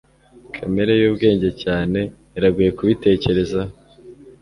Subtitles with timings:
[0.55, 1.99] Kamere yubwenge cyane
[2.37, 3.59] iragoye kubitekerezo